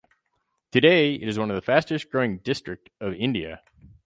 [0.71, 3.61] Today, it is one of the fastest growing district of India.